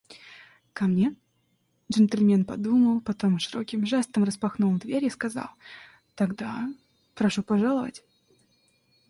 –Ко 0.73 0.85
мне?– 0.87 1.15
Джентльмен 1.93 2.43
подумал, 2.43 3.01
потом 3.01 3.37
широким 3.37 3.85
жестом 3.85 4.23
распахнул 4.23 4.75
дверь 4.79 5.05
и 5.05 5.11
сказал:– 5.11 5.51
Тогда… 6.15 6.67
прошу 7.13 7.43
пожаловать!.. 7.43 8.03